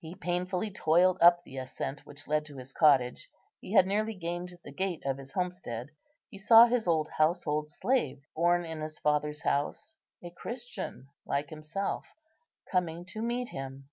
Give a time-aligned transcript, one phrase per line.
[0.00, 3.28] He painfully toiled up the ascent which led to his cottage.
[3.60, 5.90] He had nearly gained the gate of his homestead;
[6.30, 12.06] he saw his old household slave, born in his father's house, a Christian like himself,
[12.70, 13.90] coming to meet him.